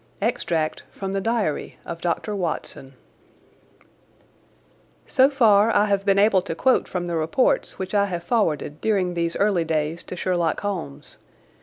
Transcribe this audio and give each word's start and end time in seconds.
Extract 0.19 0.81
from 0.89 1.11
the 1.11 1.21
Diary 1.21 1.77
of 1.85 2.01
Dr. 2.01 2.35
Watson 2.35 2.95
So 5.05 5.29
far 5.29 5.69
I 5.71 5.85
have 5.85 6.05
been 6.07 6.17
able 6.17 6.41
to 6.41 6.55
quote 6.55 6.87
from 6.87 7.05
the 7.05 7.15
reports 7.15 7.77
which 7.77 7.93
I 7.93 8.05
have 8.07 8.23
forwarded 8.23 8.81
during 8.81 9.13
these 9.13 9.35
early 9.35 9.63
days 9.63 10.03
to 10.05 10.15
Sherlock 10.15 10.61
Holmes. 10.61 11.19